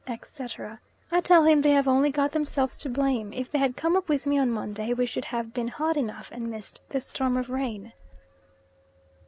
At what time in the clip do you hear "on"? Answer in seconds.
4.39-4.49